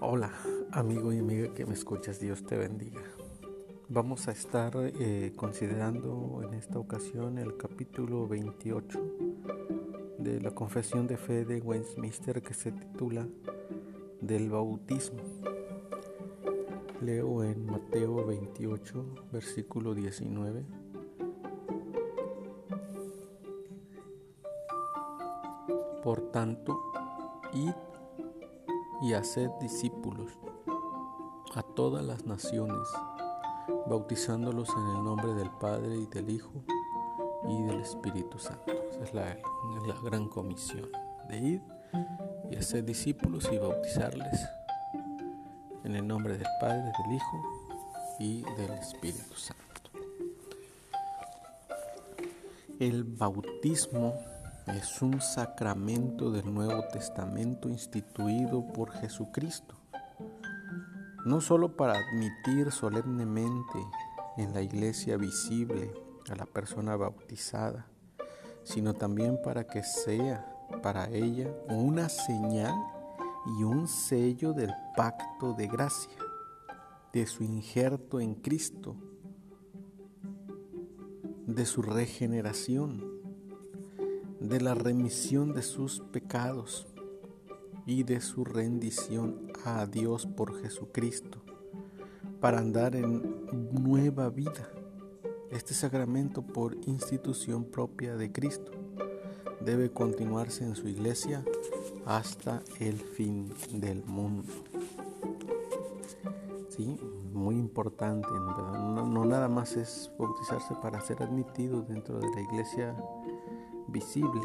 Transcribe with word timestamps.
Hola, 0.00 0.30
amigo 0.72 1.10
y 1.10 1.20
amiga 1.20 1.54
que 1.54 1.64
me 1.64 1.72
escuchas, 1.72 2.20
Dios 2.20 2.44
te 2.44 2.58
bendiga. 2.58 3.00
Vamos 3.88 4.28
a 4.28 4.32
estar 4.32 4.72
eh, 4.76 5.32
considerando 5.34 6.42
en 6.44 6.52
esta 6.52 6.78
ocasión 6.78 7.38
el 7.38 7.56
capítulo 7.56 8.28
28 8.28 9.00
de 10.18 10.40
la 10.42 10.50
Confesión 10.50 11.06
de 11.06 11.16
Fe 11.16 11.46
de 11.46 11.62
Westminster 11.62 12.42
que 12.42 12.52
se 12.52 12.72
titula 12.72 13.26
Del 14.20 14.50
bautismo. 14.50 15.22
Leo 17.00 17.42
en 17.42 17.64
Mateo 17.64 18.26
28, 18.26 19.28
versículo 19.32 19.94
19. 19.94 20.62
Por 26.02 26.30
tanto, 26.30 26.78
id 27.54 27.72
y 29.02 29.12
haced 29.12 29.50
discípulos 29.60 30.32
a 31.54 31.62
todas 31.62 32.04
las 32.04 32.26
naciones, 32.26 32.88
bautizándolos 33.86 34.68
en 34.70 34.96
el 34.96 35.04
nombre 35.04 35.34
del 35.34 35.50
Padre 35.50 35.96
y 35.96 36.06
del 36.06 36.30
Hijo 36.30 36.52
y 37.48 37.62
del 37.62 37.80
Espíritu 37.80 38.38
Santo. 38.38 38.72
Esa 38.90 39.04
es 39.04 39.14
la, 39.14 39.36
la 39.86 40.00
gran 40.04 40.28
comisión 40.28 40.90
de 41.28 41.38
ir 41.38 41.62
y 42.50 42.56
hacer 42.56 42.84
discípulos 42.84 43.48
y 43.52 43.58
bautizarles 43.58 44.40
en 45.84 45.96
el 45.96 46.06
nombre 46.06 46.36
del 46.36 46.48
Padre, 46.60 46.92
del 47.04 47.16
Hijo 47.16 47.42
y 48.18 48.42
del 48.56 48.72
Espíritu 48.72 49.34
Santo. 49.34 49.62
El 52.78 53.04
bautismo 53.04 54.14
es 54.66 55.00
un 55.00 55.20
sacramento 55.20 56.32
del 56.32 56.52
Nuevo 56.52 56.82
Testamento 56.92 57.68
instituido 57.68 58.66
por 58.72 58.90
Jesucristo, 58.90 59.76
no 61.24 61.40
solo 61.40 61.76
para 61.76 61.94
admitir 61.94 62.72
solemnemente 62.72 63.78
en 64.36 64.52
la 64.52 64.62
iglesia 64.62 65.16
visible 65.16 65.94
a 66.30 66.34
la 66.34 66.46
persona 66.46 66.96
bautizada, 66.96 67.86
sino 68.64 68.94
también 68.94 69.40
para 69.42 69.66
que 69.66 69.84
sea 69.84 70.44
para 70.82 71.08
ella 71.10 71.48
una 71.68 72.08
señal 72.08 72.74
y 73.58 73.62
un 73.62 73.86
sello 73.86 74.52
del 74.52 74.74
pacto 74.96 75.52
de 75.52 75.68
gracia, 75.68 76.18
de 77.12 77.24
su 77.26 77.44
injerto 77.44 78.18
en 78.18 78.34
Cristo, 78.34 78.96
de 81.46 81.64
su 81.64 81.82
regeneración 81.82 83.15
de 84.40 84.60
la 84.60 84.74
remisión 84.74 85.52
de 85.52 85.62
sus 85.62 86.00
pecados 86.12 86.86
y 87.86 88.02
de 88.02 88.20
su 88.20 88.44
rendición 88.44 89.52
a 89.64 89.86
Dios 89.86 90.26
por 90.26 90.60
Jesucristo 90.60 91.42
para 92.40 92.58
andar 92.58 92.96
en 92.96 93.46
nueva 93.72 94.28
vida. 94.28 94.68
Este 95.50 95.74
sacramento 95.74 96.42
por 96.42 96.76
institución 96.86 97.64
propia 97.64 98.16
de 98.16 98.32
Cristo 98.32 98.72
debe 99.60 99.90
continuarse 99.90 100.64
en 100.64 100.74
su 100.74 100.88
iglesia 100.88 101.44
hasta 102.04 102.62
el 102.80 102.98
fin 102.98 103.52
del 103.72 104.04
mundo. 104.04 104.52
Sí, 106.68 106.98
muy 107.32 107.56
importante, 107.56 108.28
¿no? 108.28 109.06
no 109.06 109.24
nada 109.24 109.48
más 109.48 109.76
es 109.76 110.10
bautizarse 110.18 110.74
para 110.82 111.00
ser 111.00 111.22
admitido 111.22 111.82
dentro 111.82 112.18
de 112.18 112.28
la 112.34 112.40
iglesia 112.40 112.94
visible, 113.88 114.42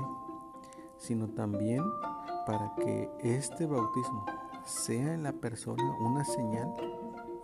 sino 0.97 1.27
también 1.29 1.83
para 2.45 2.73
que 2.75 3.09
este 3.19 3.65
bautismo 3.65 4.25
sea 4.65 5.13
en 5.13 5.23
la 5.23 5.33
persona 5.33 5.83
una 5.99 6.23
señal 6.23 6.73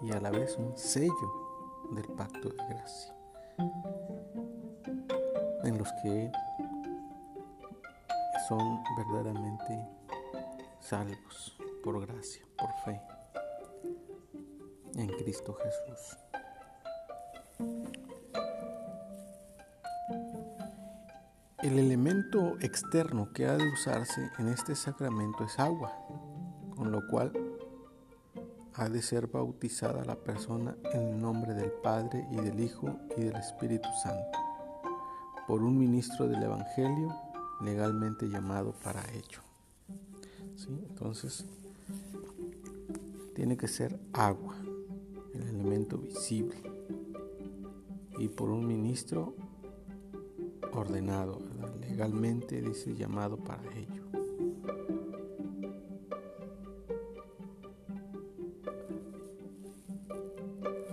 y 0.02 0.12
a 0.12 0.20
la 0.20 0.30
vez 0.30 0.58
un 0.58 0.78
sello 0.78 1.88
del 1.92 2.06
pacto 2.10 2.50
de 2.50 2.68
gracia, 2.70 3.16
en 5.64 5.78
los 5.78 5.92
que 6.04 6.32
son 8.48 8.82
verdaderamente 8.98 9.88
salvos 10.80 11.58
por 11.84 12.06
gracia, 12.06 12.46
por 12.58 12.70
fe 12.86 13.02
en 14.98 15.08
Cristo 15.10 15.54
Jesús. 15.54 16.27
El 21.68 21.80
elemento 21.80 22.56
externo 22.62 23.34
que 23.34 23.46
ha 23.46 23.58
de 23.58 23.70
usarse 23.70 24.32
en 24.40 24.48
este 24.48 24.74
sacramento 24.74 25.44
es 25.44 25.60
agua, 25.60 25.92
con 26.78 26.94
lo 26.94 27.06
cual 27.08 27.34
ha 28.76 28.88
de 28.88 29.02
ser 29.02 29.28
bautizada 29.28 30.06
la 30.06 30.16
persona 30.16 30.78
en 30.94 31.02
el 31.02 31.20
nombre 31.20 31.54
del 31.54 31.74
Padre 31.84 32.26
y 32.32 32.38
del 32.38 32.62
Hijo 32.62 32.98
y 33.18 33.26
del 33.26 33.36
Espíritu 33.36 33.90
Santo, 34.02 34.40
por 35.46 35.62
un 35.62 35.78
ministro 35.78 36.30
del 36.30 36.42
Evangelio 36.42 37.14
legalmente 37.60 38.30
llamado 38.30 38.74
para 38.82 39.02
ello. 39.12 39.42
Entonces, 40.88 41.44
tiene 43.36 43.58
que 43.58 43.68
ser 43.68 44.00
agua, 44.14 44.56
el 45.34 45.42
elemento 45.42 45.98
visible, 45.98 46.56
y 48.20 48.30
por 48.30 48.52
un 48.52 48.66
ministro 48.66 49.36
ordenado, 50.72 51.47
legalmente 51.98 52.62
dice 52.62 52.94
llamado 52.94 53.38
para 53.38 53.64
ello. 53.74 54.04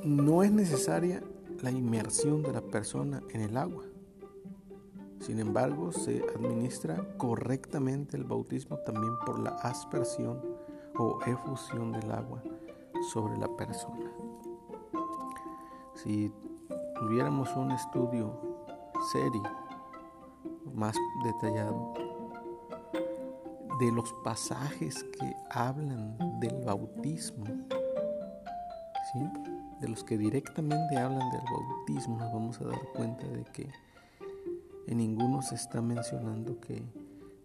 No 0.02 0.42
es 0.42 0.50
necesaria 0.50 1.22
la 1.60 1.70
inmersión 1.70 2.42
de 2.42 2.52
la 2.52 2.62
persona 2.62 3.22
en 3.34 3.42
el 3.42 3.58
agua. 3.58 3.84
Sin 5.20 5.40
embargo, 5.40 5.92
se 5.92 6.24
administra 6.34 7.06
correctamente 7.18 8.16
el 8.16 8.24
bautismo 8.24 8.78
también 8.78 9.12
por 9.26 9.38
la 9.38 9.50
aspersión 9.50 10.40
o 10.98 11.18
efusión 11.26 11.92
del 11.92 12.10
agua 12.12 12.42
sobre 13.12 13.36
la 13.36 13.54
persona. 13.56 14.10
Si 15.96 16.32
tuviéramos 16.98 17.54
un 17.56 17.72
estudio 17.72 18.40
serio 19.12 19.63
más 20.74 20.96
detallado 21.24 21.94
de 23.80 23.92
los 23.92 24.12
pasajes 24.24 25.04
que 25.18 25.36
hablan 25.50 26.16
del 26.40 26.64
bautismo, 26.64 27.44
de 29.80 29.88
los 29.88 30.02
que 30.02 30.18
directamente 30.18 30.96
hablan 30.96 31.30
del 31.30 31.42
bautismo, 31.42 32.18
nos 32.18 32.32
vamos 32.32 32.60
a 32.60 32.64
dar 32.64 32.80
cuenta 32.94 33.26
de 33.26 33.44
que 33.44 33.70
en 34.86 34.98
ninguno 34.98 35.40
se 35.42 35.54
está 35.54 35.80
mencionando 35.80 36.60
que 36.60 36.84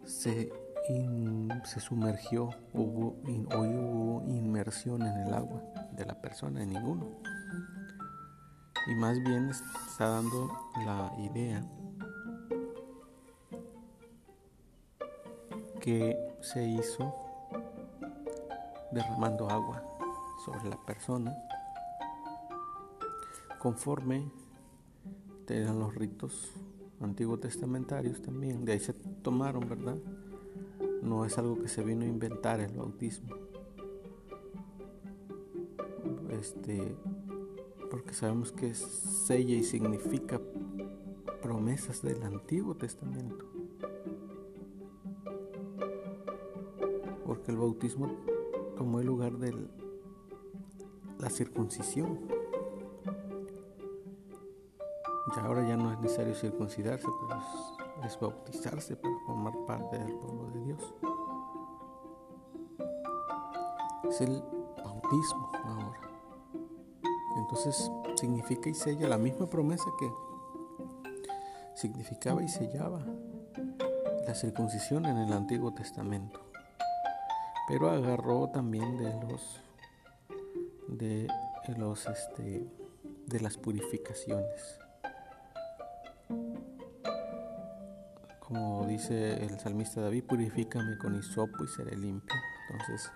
se, 0.04 0.52
se 1.64 1.80
sumergió 1.80 2.50
hubo, 2.74 3.16
o 3.56 3.60
hubo 3.60 4.24
inmersión 4.28 5.04
en 5.04 5.28
el 5.28 5.34
agua 5.34 5.62
de 5.94 6.06
la 6.06 6.20
persona, 6.20 6.64
en 6.64 6.70
ninguno. 6.70 7.08
Y 8.88 8.96
más 8.96 9.20
bien 9.20 9.50
está 9.50 10.10
dando 10.10 10.50
la 10.86 11.14
idea 11.20 11.64
que 15.80 16.18
se 16.42 16.68
hizo 16.68 17.14
derramando 18.92 19.50
agua 19.50 19.84
sobre 20.46 20.70
la 20.70 20.78
persona. 20.86 21.36
Conforme 23.60 24.32
eran 25.48 25.80
los 25.80 25.96
ritos 25.96 26.52
antiguos 27.02 27.40
testamentarios 27.40 28.22
también 28.22 28.66
de 28.66 28.74
ahí 28.74 28.80
se 28.80 28.94
tomaron 28.94 29.68
verdad 29.68 29.98
no 31.02 31.26
es 31.26 31.38
algo 31.38 31.58
que 31.60 31.68
se 31.68 31.84
vino 31.84 32.04
a 32.04 32.08
inventar 32.08 32.60
el 32.60 32.74
bautismo. 32.74 33.36
Este 36.30 36.96
porque 37.90 38.14
sabemos 38.14 38.52
que 38.52 38.76
sella 38.76 39.56
y 39.56 39.64
significa 39.64 40.40
promesas 41.42 42.04
del 42.04 42.22
Antiguo 42.22 42.76
Testamento 42.76 43.59
el 47.50 47.58
bautismo 47.58 48.08
tomó 48.78 49.00
el 49.00 49.08
lugar 49.08 49.34
de 49.34 49.54
la 51.18 51.30
circuncisión. 51.30 52.20
Ya 55.36 55.44
ahora 55.44 55.68
ya 55.68 55.76
no 55.76 55.92
es 55.92 56.00
necesario 56.00 56.36
circuncidarse, 56.36 57.08
pero 57.22 57.42
es, 57.42 58.14
es 58.14 58.20
bautizarse 58.20 58.96
para 58.96 59.16
formar 59.26 59.54
parte 59.66 59.98
del 59.98 60.14
pueblo 60.14 60.50
de 60.52 60.60
Dios. 60.62 60.94
Es 64.10 64.22
el 64.22 64.42
bautismo 64.84 65.52
ahora. 65.66 66.02
Entonces 67.38 67.92
significa 68.16 68.70
y 68.70 68.74
sella 68.74 69.08
la 69.08 69.18
misma 69.18 69.48
promesa 69.48 69.86
que 70.00 70.12
significaba 71.76 72.44
y 72.44 72.48
sellaba 72.48 73.06
la 74.28 74.36
circuncisión 74.36 75.06
en 75.06 75.18
el 75.18 75.34
Antiguo 75.34 75.74
Testamento 75.74 76.49
pero 77.70 77.92
agarró 77.92 78.50
también 78.50 78.98
de 78.98 79.14
los 79.28 79.62
de 80.88 81.28
los 81.78 82.08
este 82.08 82.68
de 83.28 83.40
las 83.40 83.58
purificaciones. 83.58 84.80
Como 88.40 88.88
dice 88.88 89.46
el 89.46 89.60
salmista 89.60 90.02
David, 90.02 90.24
purifícame 90.24 90.98
con 90.98 91.14
hisopo 91.14 91.64
y 91.64 91.68
seré 91.68 91.96
limpio. 91.96 92.36
Entonces, 92.72 93.12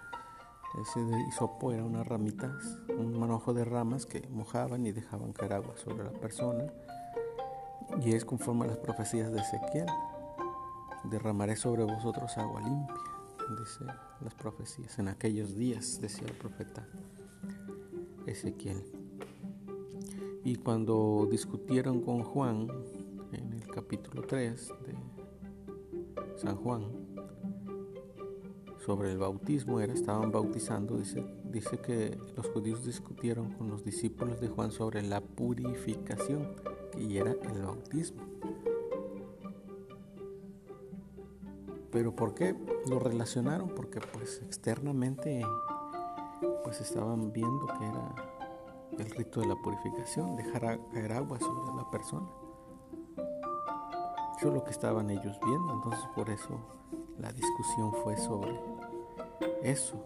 ese 0.80 1.00
de 1.00 1.20
hisopo 1.30 1.72
era 1.72 1.84
unas 1.84 2.08
ramitas, 2.08 2.78
un 2.96 3.20
manojo 3.20 3.56
de 3.56 3.66
ramas 3.66 4.06
que 4.06 4.28
mojaban 4.30 4.86
y 4.86 4.92
dejaban 4.92 5.34
caer 5.34 5.54
agua 5.54 5.76
sobre 5.78 6.04
la 6.04 6.12
persona. 6.12 6.66
Y 8.02 8.14
es 8.14 8.24
conforme 8.24 8.66
a 8.66 8.68
las 8.68 8.78
profecías 8.78 9.32
de 9.32 9.40
Ezequiel. 9.40 9.88
Derramaré 11.06 11.56
sobre 11.56 11.84
vosotros 11.84 12.38
agua 12.38 12.62
limpia, 12.62 12.96
dice 13.60 13.86
las 14.24 14.34
profecías. 14.36 14.98
En 15.00 15.08
aquellos 15.08 15.56
días, 15.56 16.00
decía 16.02 16.28
el 16.28 16.36
profeta 16.36 16.88
Ezequiel. 18.26 18.84
Y 20.44 20.56
cuando 20.56 21.28
discutieron 21.30 22.02
con 22.02 22.24
Juan 22.24 22.68
en 23.32 23.54
el 23.54 23.68
capítulo 23.68 24.24
3 24.24 24.68
de 24.86 24.96
San 26.38 26.56
Juan 26.58 26.84
sobre 28.86 29.12
el 29.12 29.18
bautismo, 29.18 29.80
era, 29.80 29.94
estaban 29.94 30.32
bautizando, 30.32 30.98
dice, 30.98 31.26
dice 31.46 31.78
que 31.80 32.18
los 32.36 32.48
judíos 32.50 32.86
discutieron 32.86 33.54
con 33.54 33.70
los 33.70 33.86
discípulos 33.86 34.42
de 34.42 34.50
Juan 34.50 34.72
sobre 34.72 35.02
la 35.02 35.22
purificación, 35.22 36.56
y 36.98 37.18
era 37.18 37.32
el 37.32 37.62
bautismo. 37.62 38.33
Pero 41.94 42.16
¿por 42.16 42.34
qué 42.34 42.56
lo 42.90 42.98
relacionaron? 42.98 43.70
Porque 43.70 44.02
pues 44.02 44.42
externamente 44.44 45.46
pues 46.64 46.82
estaban 46.82 47.32
viendo 47.32 47.68
que 47.68 47.86
era 47.86 48.16
el 48.98 49.12
rito 49.12 49.42
de 49.42 49.48
la 49.48 49.56
purificación, 49.56 50.36
dejar 50.36 50.80
caer 50.92 51.12
agua 51.14 51.40
sobre 51.40 51.76
la 51.76 51.90
persona. 51.92 52.28
Eso 54.38 54.48
es 54.48 54.54
lo 54.54 54.64
que 54.64 54.72
estaban 54.72 55.12
ellos 55.12 55.40
viendo, 55.46 55.74
entonces 55.74 56.04
por 56.16 56.32
eso 56.32 56.60
la 57.20 57.32
discusión 57.32 57.94
fue 58.04 58.18
sobre 58.18 58.60
eso, 59.62 60.04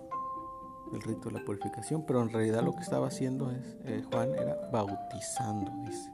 el 0.93 1.01
rito 1.01 1.29
de 1.29 1.39
la 1.39 1.45
purificación, 1.45 2.05
pero 2.05 2.21
en 2.21 2.29
realidad 2.29 2.63
lo 2.63 2.75
que 2.75 2.81
estaba 2.81 3.07
haciendo 3.07 3.49
es, 3.49 3.77
eh, 3.85 4.03
Juan 4.11 4.31
era 4.35 4.69
bautizando, 4.71 5.71
dice. 5.85 6.11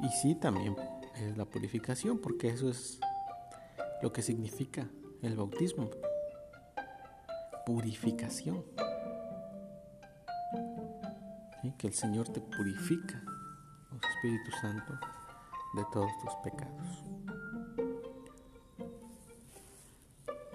Y 0.00 0.08
sí, 0.08 0.34
también 0.34 0.76
es 1.14 1.36
la 1.36 1.44
purificación, 1.44 2.18
porque 2.18 2.48
eso 2.48 2.70
es 2.70 2.98
lo 4.02 4.12
que 4.12 4.22
significa 4.22 4.88
el 5.22 5.36
bautismo, 5.36 5.90
purificación. 7.66 8.64
Que 11.76 11.86
el 11.86 11.92
Señor 11.92 12.28
te 12.28 12.40
purifica, 12.40 13.22
oh 13.92 13.96
Espíritu 13.96 14.50
Santo, 14.60 14.94
de 15.74 15.84
todos 15.92 16.10
tus 16.24 16.34
pecados. 16.42 17.04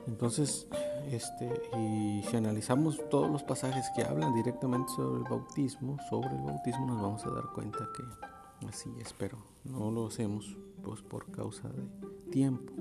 Entonces, 0.07 0.67
este, 1.11 1.49
y 1.77 2.23
si 2.23 2.35
analizamos 2.35 2.99
todos 3.09 3.29
los 3.29 3.43
pasajes 3.43 3.89
que 3.95 4.03
hablan 4.03 4.33
directamente 4.33 4.91
sobre 4.95 5.21
el 5.21 5.29
bautismo, 5.29 5.97
sobre 6.09 6.35
el 6.35 6.41
bautismo 6.41 6.87
nos 6.87 7.01
vamos 7.01 7.25
a 7.25 7.29
dar 7.29 7.45
cuenta 7.53 7.87
que 7.95 8.67
así 8.67 8.89
es, 8.99 9.13
pero 9.13 9.37
no 9.63 9.91
lo 9.91 10.07
hacemos 10.07 10.57
pues 10.83 11.01
por 11.01 11.31
causa 11.31 11.69
de 11.69 12.31
tiempo 12.31 12.73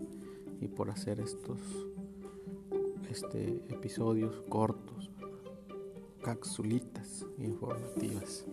y 0.63 0.69
por 0.69 0.91
hacer 0.91 1.19
estos 1.21 1.59
este, 3.11 3.63
episodios 3.69 4.43
cortos 4.49 5.11
capsulitas 6.23 7.27
informativas. 7.39 8.47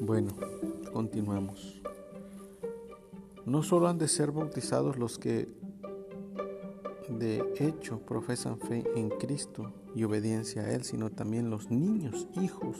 Bueno, 0.00 0.32
continuamos. 0.92 1.82
No 3.44 3.62
solo 3.62 3.88
han 3.88 3.98
de 3.98 4.08
ser 4.08 4.32
bautizados 4.32 4.96
los 4.96 5.18
que 5.18 5.48
de 7.08 7.44
hecho 7.58 8.00
profesan 8.00 8.58
fe 8.58 8.84
en 8.96 9.10
Cristo 9.10 9.72
y 9.94 10.04
obediencia 10.04 10.62
a 10.62 10.70
Él, 10.72 10.84
sino 10.84 11.10
también 11.10 11.50
los 11.50 11.70
niños, 11.70 12.28
hijos 12.40 12.76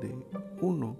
de 0.00 0.14
uno 0.60 0.96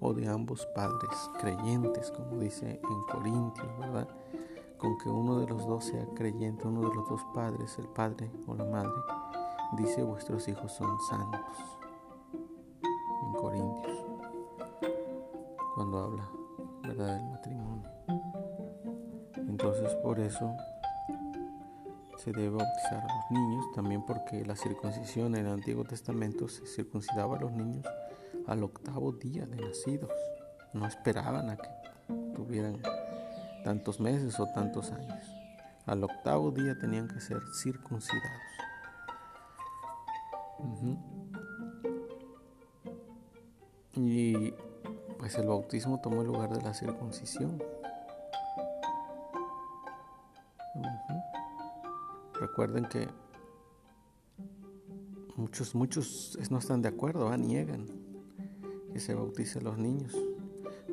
o 0.00 0.14
de 0.14 0.26
ambos 0.26 0.66
padres 0.74 1.30
creyentes, 1.38 2.10
como 2.10 2.40
dice 2.40 2.80
en 2.82 3.02
Corintios, 3.10 3.78
¿verdad? 3.78 4.08
Con 4.80 4.96
que 4.96 5.10
uno 5.10 5.38
de 5.38 5.46
los 5.46 5.66
dos 5.66 5.84
sea 5.84 6.06
creyente, 6.14 6.66
uno 6.66 6.88
de 6.88 6.94
los 6.94 7.06
dos 7.08 7.20
padres, 7.34 7.78
el 7.78 7.88
padre 7.88 8.30
o 8.46 8.54
la 8.54 8.64
madre, 8.64 8.90
dice 9.76 10.02
vuestros 10.02 10.48
hijos 10.48 10.72
son 10.72 10.98
santos. 11.00 11.78
En 13.22 13.32
Corintios, 13.34 13.98
cuando 15.74 15.98
habla, 15.98 16.28
¿verdad?, 16.82 17.16
del 17.16 17.30
matrimonio. 17.30 17.90
Entonces 19.36 19.94
por 19.96 20.18
eso 20.18 20.50
se 22.16 22.32
debe 22.32 22.48
bautizar 22.50 23.04
a 23.04 23.16
los 23.16 23.30
niños, 23.30 23.66
también 23.74 24.02
porque 24.06 24.44
la 24.46 24.56
circuncisión 24.56 25.34
en 25.34 25.46
el 25.46 25.52
Antiguo 25.52 25.84
Testamento 25.84 26.48
se 26.48 26.66
circuncidaba 26.66 27.36
a 27.36 27.40
los 27.40 27.52
niños 27.52 27.84
al 28.46 28.62
octavo 28.62 29.12
día 29.12 29.44
de 29.44 29.56
nacidos. 29.56 30.10
No 30.72 30.86
esperaban 30.86 31.50
a 31.50 31.56
que 31.56 31.68
tuvieran 32.34 32.80
tantos 33.64 34.00
meses 34.00 34.38
o 34.40 34.46
tantos 34.46 34.92
años. 34.92 35.24
Al 35.86 36.04
octavo 36.04 36.50
día 36.50 36.78
tenían 36.78 37.08
que 37.08 37.20
ser 37.20 37.40
circuncidados. 37.54 38.30
Y 43.94 44.52
pues 45.18 45.36
el 45.36 45.48
bautismo 45.48 46.00
tomó 46.00 46.22
el 46.22 46.28
lugar 46.28 46.50
de 46.50 46.62
la 46.62 46.74
circuncisión. 46.74 47.62
Recuerden 52.34 52.86
que 52.86 53.08
muchos, 55.36 55.74
muchos 55.74 56.38
no 56.50 56.58
están 56.58 56.82
de 56.82 56.88
acuerdo, 56.88 57.36
niegan 57.36 57.86
que 58.92 59.00
se 59.00 59.14
bautice 59.14 59.58
a 59.58 59.62
los 59.62 59.78
niños. 59.78 60.16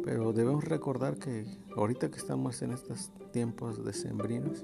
Pero 0.07 0.31
debemos 0.31 0.63
recordar 0.63 1.17
que 1.17 1.45
ahorita 1.75 2.09
que 2.09 2.15
estamos 2.15 2.61
en 2.61 2.71
estos 2.71 3.11
tiempos 3.33 3.83
decembrinos, 3.83 4.63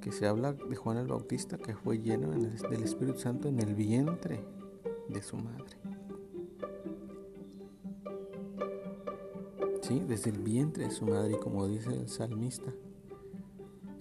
que 0.00 0.12
se 0.12 0.28
habla 0.28 0.52
de 0.52 0.76
Juan 0.76 0.98
el 0.98 1.08
Bautista 1.08 1.58
que 1.58 1.74
fue 1.74 1.98
lleno 1.98 2.30
del 2.30 2.82
Espíritu 2.84 3.18
Santo 3.18 3.48
en 3.48 3.58
el 3.58 3.74
vientre 3.74 4.44
de 5.08 5.20
su 5.20 5.36
madre. 5.36 5.76
Sí, 9.82 9.98
desde 10.06 10.30
el 10.30 10.38
vientre 10.38 10.84
de 10.84 10.90
su 10.92 11.06
madre, 11.06 11.32
y 11.32 11.40
como 11.40 11.66
dice 11.66 11.92
el 11.92 12.08
salmista, 12.08 12.72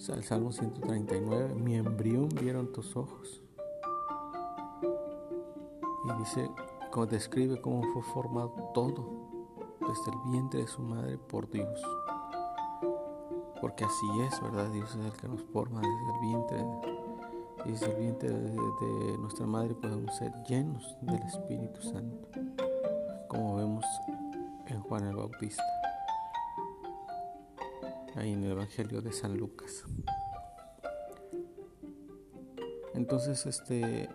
el 0.09 0.23
Salmo 0.23 0.51
139, 0.51 1.55
mi 1.55 1.75
embrión 1.75 2.29
vieron 2.29 2.71
tus 2.71 2.95
ojos. 2.95 3.41
Y 6.07 6.19
dice, 6.19 6.47
describe 7.09 7.59
cómo 7.59 7.81
fue 7.93 8.03
formado 8.03 8.53
todo 8.75 9.25
desde 9.87 10.11
el 10.11 10.31
vientre 10.31 10.61
de 10.61 10.67
su 10.67 10.81
madre 10.81 11.17
por 11.17 11.49
Dios 11.49 11.81
porque 13.65 13.83
así 13.83 14.05
es, 14.21 14.39
¿verdad? 14.43 14.69
Dios 14.71 14.91
es 14.91 15.05
el 15.05 15.11
que 15.13 15.27
nos 15.27 15.41
forma 15.45 15.81
desde 15.81 16.13
el 16.13 16.19
vientre. 16.21 16.65
Y 17.65 17.71
desde 17.71 17.85
el 17.87 17.95
vientre 17.95 18.29
de, 18.29 19.17
nuestra 19.17 19.47
madre 19.47 19.73
podemos 19.73 20.15
ser 20.15 20.31
llenos 20.47 20.95
del 21.01 21.19
Espíritu 21.23 21.81
Santo, 21.81 22.29
como 23.27 23.55
vemos 23.55 23.83
en 24.67 24.79
Juan 24.81 25.07
el 25.07 25.15
Bautista, 25.15 25.63
ahí 28.15 28.33
en 28.33 28.43
el 28.43 28.51
Evangelio 28.51 29.01
de 29.01 29.11
San 29.11 29.35
Lucas. 29.35 29.83
Entonces, 32.93 33.47
este, 33.47 34.07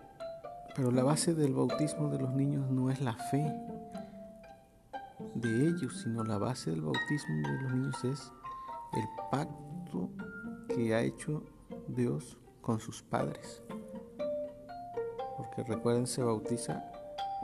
pero 0.77 0.91
la 0.91 1.03
base 1.03 1.33
del 1.33 1.53
bautismo 1.53 2.09
de 2.09 2.19
los 2.19 2.33
niños 2.33 2.71
no 2.71 2.89
es 2.89 3.01
la 3.01 3.15
fe 3.15 3.53
de 5.41 5.67
ellos, 5.67 6.01
sino 6.01 6.23
la 6.23 6.37
base 6.37 6.69
del 6.69 6.81
bautismo 6.81 7.47
de 7.47 7.61
los 7.63 7.73
niños 7.73 8.03
es 8.03 8.31
el 8.93 9.03
pacto 9.31 10.09
que 10.67 10.93
ha 10.93 11.01
hecho 11.01 11.43
Dios 11.87 12.37
con 12.61 12.79
sus 12.79 13.01
padres. 13.01 13.61
Porque 15.37 15.63
recuerden, 15.63 16.07
se 16.07 16.23
bautiza 16.23 16.83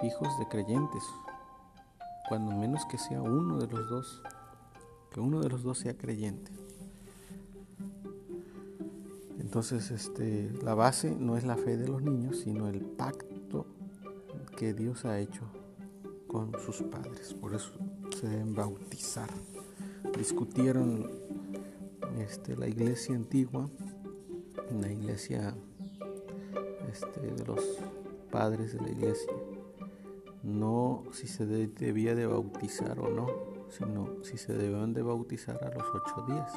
hijos 0.03 0.27
de 0.39 0.47
creyentes, 0.47 1.03
cuando 2.29 2.51
menos 2.51 2.85
que 2.85 2.97
sea 2.97 3.21
uno 3.21 3.57
de 3.57 3.67
los 3.67 3.89
dos, 3.89 4.23
que 5.11 5.19
uno 5.19 5.41
de 5.41 5.49
los 5.49 5.63
dos 5.63 5.79
sea 5.79 5.97
creyente. 5.97 6.51
Entonces, 9.39 9.91
este, 9.91 10.51
la 10.61 10.75
base 10.75 11.15
no 11.15 11.37
es 11.37 11.43
la 11.43 11.55
fe 11.55 11.77
de 11.77 11.87
los 11.87 12.01
niños, 12.01 12.41
sino 12.41 12.67
el 12.67 12.81
pacto 12.81 13.65
que 14.57 14.73
Dios 14.73 15.05
ha 15.05 15.19
hecho 15.19 15.43
con 16.27 16.51
sus 16.59 16.83
padres. 16.83 17.33
Por 17.33 17.55
eso 17.55 17.71
se 18.19 18.27
deben 18.27 18.55
bautizar. 18.55 19.29
Discutieron 20.17 21.09
este, 22.19 22.55
la 22.55 22.67
iglesia 22.67 23.15
antigua 23.15 23.69
la 24.71 24.91
iglesia 24.91 25.55
este, 26.91 27.21
de 27.21 27.45
los 27.45 27.61
padres 28.31 28.73
de 28.73 28.81
la 28.81 28.89
iglesia, 28.89 29.31
no 30.43 31.03
si 31.11 31.27
se 31.27 31.45
debía 31.45 32.15
de 32.15 32.25
bautizar 32.25 32.99
o 32.99 33.09
no, 33.09 33.27
sino 33.69 34.23
si 34.23 34.37
se 34.37 34.53
debían 34.53 34.93
de 34.93 35.01
bautizar 35.01 35.63
a 35.63 35.69
los 35.69 35.85
ocho 35.93 36.25
días, 36.27 36.51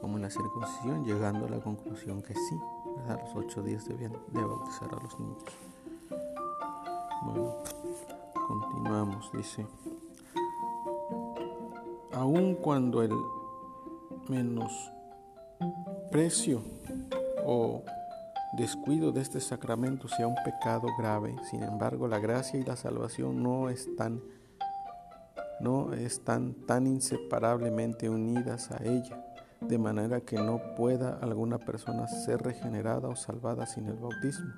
como 0.00 0.16
en 0.16 0.22
la 0.22 0.30
circuncisión, 0.30 1.04
llegando 1.04 1.46
a 1.46 1.50
la 1.50 1.60
conclusión 1.60 2.22
que 2.22 2.34
sí, 2.34 2.56
a 3.08 3.16
los 3.16 3.34
ocho 3.34 3.62
días 3.62 3.86
debían 3.86 4.12
de 4.12 4.42
bautizar 4.42 4.88
a 4.92 5.02
los 5.02 5.18
niños. 5.18 5.42
Bueno, 7.24 7.54
continuamos, 8.46 9.30
dice, 9.32 9.66
aun 12.14 12.54
cuando 12.54 13.02
el 13.02 13.12
menosprecio 14.28 16.62
o 17.44 17.82
descuido 18.56 19.12
de 19.12 19.20
este 19.20 19.40
sacramento 19.40 20.08
sea 20.08 20.26
un 20.26 20.36
pecado 20.44 20.88
grave, 20.98 21.36
sin 21.50 21.62
embargo 21.62 22.08
la 22.08 22.18
gracia 22.18 22.58
y 22.58 22.64
la 22.64 22.76
salvación 22.76 23.42
no 23.42 23.68
están 23.68 24.22
no 25.60 25.92
están 25.92 26.54
tan 26.66 26.86
inseparablemente 26.86 28.08
unidas 28.10 28.70
a 28.70 28.82
ella, 28.84 29.24
de 29.60 29.78
manera 29.78 30.20
que 30.20 30.36
no 30.36 30.60
pueda 30.76 31.18
alguna 31.22 31.58
persona 31.58 32.08
ser 32.08 32.42
regenerada 32.42 33.08
o 33.08 33.16
salvada 33.16 33.66
sin 33.66 33.86
el 33.86 33.96
bautismo, 33.96 34.52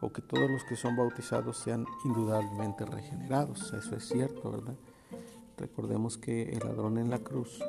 o 0.00 0.12
que 0.12 0.22
todos 0.22 0.50
los 0.50 0.62
que 0.64 0.76
son 0.76 0.96
bautizados 0.96 1.58
sean 1.58 1.86
indudablemente 2.04 2.84
regenerados. 2.84 3.72
Eso 3.72 3.96
es 3.96 4.06
cierto, 4.06 4.52
¿verdad? 4.52 4.74
Recordemos 5.58 6.16
que 6.16 6.50
el 6.50 6.60
ladrón 6.60 6.98
en 6.98 7.10
la 7.10 7.18
cruz 7.18 7.60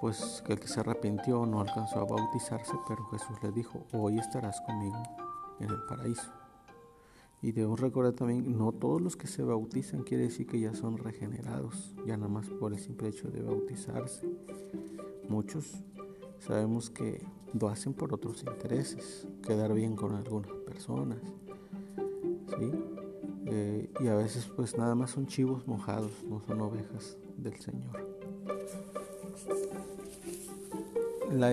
pues 0.00 0.42
el 0.48 0.60
que 0.60 0.68
se 0.68 0.80
arrepintió 0.80 1.46
no 1.46 1.60
alcanzó 1.60 2.00
a 2.00 2.04
bautizarse, 2.04 2.74
pero 2.86 3.04
Jesús 3.06 3.36
le 3.42 3.50
dijo, 3.52 3.86
hoy 3.92 4.18
estarás 4.18 4.60
conmigo 4.60 5.02
en 5.58 5.70
el 5.70 5.82
paraíso. 5.88 6.30
Y 7.42 7.52
debemos 7.52 7.80
recordar 7.80 8.12
también, 8.12 8.56
no 8.58 8.72
todos 8.72 9.00
los 9.00 9.16
que 9.16 9.26
se 9.26 9.42
bautizan 9.42 10.02
quiere 10.02 10.24
decir 10.24 10.46
que 10.46 10.60
ya 10.60 10.74
son 10.74 10.98
regenerados, 10.98 11.94
ya 12.06 12.16
nada 12.16 12.28
más 12.28 12.48
por 12.48 12.72
el 12.72 12.78
simple 12.78 13.08
hecho 13.08 13.28
de 13.28 13.42
bautizarse. 13.42 14.26
Muchos 15.28 15.82
sabemos 16.38 16.90
que 16.90 17.24
lo 17.58 17.68
hacen 17.68 17.94
por 17.94 18.12
otros 18.12 18.42
intereses, 18.42 19.26
quedar 19.42 19.72
bien 19.72 19.96
con 19.96 20.14
algunas 20.14 20.52
personas, 20.66 21.18
¿sí? 22.58 22.95
Eh, 23.46 23.88
y 24.00 24.08
a 24.08 24.14
veces 24.14 24.50
pues 24.56 24.76
nada 24.76 24.94
más 24.94 25.10
son 25.10 25.26
chivos 25.26 25.66
mojados, 25.66 26.10
no 26.28 26.40
son 26.46 26.60
ovejas 26.60 27.16
del 27.36 27.56
Señor. 27.60 28.06
La, 31.32 31.52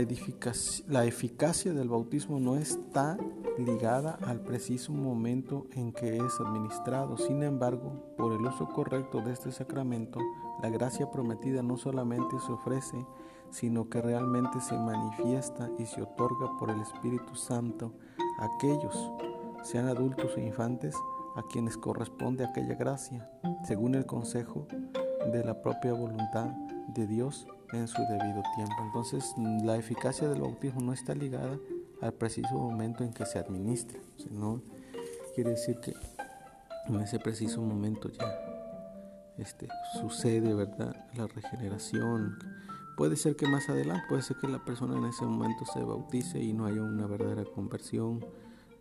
la 0.87 1.05
eficacia 1.05 1.73
del 1.73 1.89
bautismo 1.89 2.39
no 2.39 2.55
está 2.55 3.17
ligada 3.57 4.17
al 4.25 4.39
preciso 4.41 4.91
momento 4.91 5.67
en 5.73 5.91
que 5.91 6.17
es 6.17 6.39
administrado. 6.39 7.17
Sin 7.17 7.43
embargo, 7.43 8.13
por 8.17 8.33
el 8.33 8.45
uso 8.45 8.67
correcto 8.69 9.21
de 9.21 9.33
este 9.33 9.51
sacramento, 9.51 10.19
la 10.61 10.69
gracia 10.69 11.11
prometida 11.11 11.61
no 11.61 11.77
solamente 11.77 12.39
se 12.39 12.51
ofrece, 12.51 13.05
sino 13.51 13.89
que 13.89 14.01
realmente 14.01 14.59
se 14.61 14.77
manifiesta 14.77 15.69
y 15.77 15.85
se 15.85 16.01
otorga 16.01 16.57
por 16.57 16.71
el 16.71 16.81
Espíritu 16.81 17.35
Santo 17.35 17.93
a 18.39 18.45
aquellos, 18.45 19.11
sean 19.63 19.87
adultos 19.87 20.31
o 20.35 20.39
infantes, 20.39 20.95
a 21.35 21.43
quienes 21.51 21.77
corresponde 21.77 22.45
aquella 22.45 22.75
gracia, 22.75 23.29
según 23.65 23.95
el 23.95 24.05
consejo 24.05 24.67
de 25.31 25.43
la 25.43 25.61
propia 25.61 25.93
voluntad 25.93 26.47
de 26.89 27.07
Dios 27.07 27.47
en 27.71 27.87
su 27.87 28.01
debido 28.03 28.43
tiempo. 28.55 28.75
Entonces, 28.83 29.33
la 29.63 29.77
eficacia 29.77 30.27
del 30.27 30.41
bautismo 30.41 30.81
no 30.81 30.93
está 30.93 31.15
ligada 31.15 31.57
al 32.01 32.13
preciso 32.13 32.53
momento 32.55 33.03
en 33.03 33.13
que 33.13 33.25
se 33.25 33.39
administra. 33.39 33.99
no 34.29 34.61
quiere 35.33 35.51
decir 35.51 35.79
que 35.79 35.93
en 36.87 36.99
ese 36.99 37.19
preciso 37.19 37.61
momento 37.61 38.09
ya 38.09 38.25
este, 39.37 39.67
sucede, 39.99 40.53
¿verdad? 40.53 40.95
La 41.15 41.27
regeneración. 41.27 42.37
Puede 42.97 43.15
ser 43.15 43.35
que 43.35 43.47
más 43.47 43.69
adelante, 43.69 44.05
puede 44.07 44.21
ser 44.21 44.37
que 44.37 44.47
la 44.47 44.63
persona 44.63 44.95
en 44.97 45.05
ese 45.05 45.25
momento 45.25 45.65
se 45.65 45.81
bautice 45.81 46.39
y 46.39 46.53
no 46.53 46.65
haya 46.65 46.83
una 46.83 47.07
verdadera 47.07 47.43
conversión, 47.45 48.23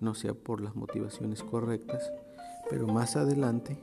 no 0.00 0.14
sea 0.14 0.34
por 0.34 0.60
las 0.60 0.74
motivaciones 0.74 1.42
correctas, 1.42 2.12
pero 2.70 2.86
más 2.86 3.16
adelante, 3.16 3.78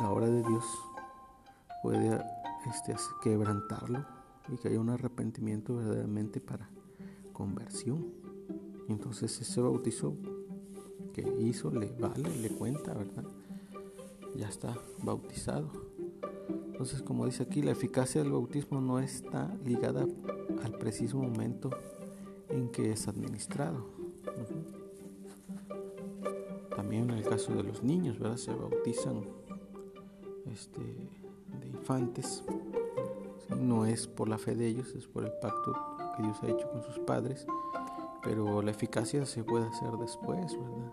la 0.00 0.10
obra 0.10 0.26
de 0.26 0.42
Dios 0.42 0.64
puede 1.82 2.20
este, 2.70 2.94
quebrantarlo 3.22 4.04
y 4.48 4.56
que 4.56 4.68
haya 4.68 4.80
un 4.80 4.90
arrepentimiento 4.90 5.76
verdaderamente 5.76 6.40
para 6.40 6.70
conversión. 7.32 8.06
Entonces 8.88 9.40
ese 9.40 9.60
bautizo 9.60 10.16
que 11.12 11.22
hizo 11.40 11.70
le 11.70 11.90
vale, 11.98 12.34
le 12.40 12.50
cuenta, 12.50 12.94
¿verdad? 12.94 13.24
Ya 14.36 14.48
está 14.48 14.76
bautizado. 15.02 15.70
Entonces, 16.66 17.02
como 17.02 17.26
dice 17.26 17.42
aquí, 17.42 17.60
la 17.60 17.72
eficacia 17.72 18.22
del 18.22 18.30
bautismo 18.30 18.80
no 18.80 19.00
está 19.00 19.52
ligada 19.64 20.06
al 20.62 20.72
preciso 20.78 21.18
momento 21.18 21.70
en 22.48 22.70
que 22.70 22.92
es 22.92 23.08
administrado. 23.08 23.97
También 26.78 27.10
en 27.10 27.18
el 27.18 27.24
caso 27.24 27.52
de 27.56 27.64
los 27.64 27.82
niños, 27.82 28.20
¿verdad? 28.20 28.36
Se 28.36 28.54
bautizan 28.54 29.24
este, 30.46 30.80
de 31.58 31.66
infantes. 31.66 32.44
No 33.58 33.84
es 33.84 34.06
por 34.06 34.28
la 34.28 34.38
fe 34.38 34.54
de 34.54 34.68
ellos, 34.68 34.94
es 34.94 35.08
por 35.08 35.24
el 35.24 35.32
pacto 35.42 35.72
que 36.16 36.22
Dios 36.22 36.40
ha 36.40 36.46
hecho 36.46 36.70
con 36.70 36.84
sus 36.84 37.00
padres. 37.00 37.48
Pero 38.22 38.62
la 38.62 38.70
eficacia 38.70 39.26
se 39.26 39.42
puede 39.42 39.66
hacer 39.66 39.90
después, 39.98 40.56
¿verdad? 40.56 40.92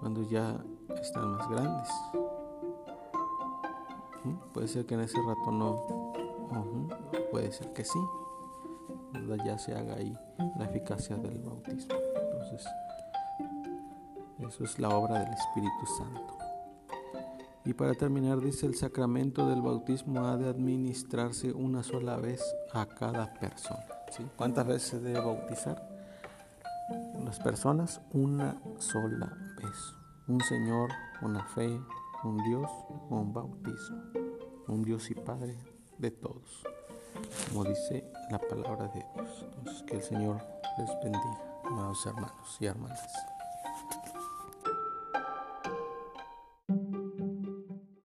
Cuando 0.00 0.22
ya 0.24 0.62
están 1.00 1.38
más 1.38 1.48
grandes. 1.48 1.88
Puede 4.52 4.68
ser 4.68 4.84
que 4.84 4.92
en 4.92 5.00
ese 5.00 5.16
rato 5.22 5.52
no, 5.52 6.12
puede 7.30 7.50
ser 7.50 7.72
que 7.72 7.82
sí, 7.82 7.98
¿verdad? 9.14 9.42
ya 9.42 9.56
se 9.56 9.74
haga 9.74 9.94
ahí 9.94 10.14
la 10.58 10.66
eficacia 10.66 11.16
del 11.16 11.38
bautismo. 11.40 11.94
Entonces, 12.14 12.68
eso 14.40 14.64
es 14.64 14.78
la 14.78 14.88
obra 14.90 15.20
del 15.20 15.32
Espíritu 15.32 15.86
Santo. 15.98 16.38
Y 17.64 17.72
para 17.72 17.94
terminar, 17.94 18.40
dice, 18.40 18.66
el 18.66 18.74
sacramento 18.74 19.48
del 19.48 19.62
bautismo 19.62 20.26
ha 20.26 20.36
de 20.36 20.48
administrarse 20.48 21.52
una 21.52 21.82
sola 21.82 22.16
vez 22.16 22.42
a 22.72 22.86
cada 22.86 23.32
persona. 23.34 23.86
¿Cuántas 24.36 24.66
veces 24.66 24.82
se 24.82 25.00
debe 25.00 25.20
bautizar? 25.20 25.82
Las 27.24 27.40
personas 27.40 28.02
una 28.12 28.60
sola 28.78 29.34
vez. 29.56 29.94
Un 30.28 30.40
Señor, 30.42 30.90
una 31.22 31.44
fe, 31.46 31.80
un 32.22 32.44
Dios, 32.44 32.70
un 33.08 33.32
bautismo. 33.32 34.02
Un 34.68 34.82
Dios 34.82 35.10
y 35.10 35.14
Padre 35.14 35.56
de 35.98 36.10
todos. 36.10 36.64
Como 37.48 37.64
dice 37.64 38.10
la 38.30 38.38
palabra 38.38 38.88
de 38.88 39.04
Dios. 39.14 39.46
Entonces, 39.56 39.82
que 39.84 39.96
el 39.96 40.02
Señor 40.02 40.42
les 40.78 40.90
bendiga, 41.02 41.60
amados 41.64 42.04
hermanos 42.04 42.56
y 42.60 42.66
hermanas. 42.66 43.33